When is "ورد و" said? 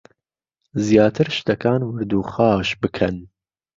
1.85-2.21